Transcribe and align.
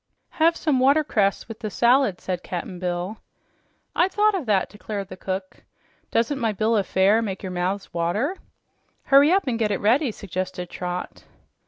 "Have 0.39 0.55
some 0.57 0.79
watercress 0.79 1.47
with 1.47 1.59
the 1.59 1.69
salad," 1.69 2.19
said 2.19 2.41
Cap'n 2.41 2.79
Bill. 2.79 3.19
"I'd 3.95 4.11
thought 4.11 4.33
of 4.33 4.47
that," 4.47 4.67
declared 4.67 5.09
the 5.09 5.15
cook. 5.15 5.63
"Doesn't 6.09 6.39
my 6.41 6.53
bill 6.53 6.75
of 6.75 6.87
fare 6.87 7.21
make 7.21 7.43
your 7.43 7.51
mouths 7.51 7.93
water?" 7.93 8.35
"Hurry 9.03 9.31
up 9.31 9.45
and 9.45 9.59
get 9.59 9.69
it 9.69 9.79
ready," 9.79 10.11
suggested 10.11 10.71
Trot. 10.71 11.25